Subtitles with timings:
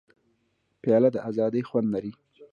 [0.81, 2.11] پیاله د ازادۍ خوند لري.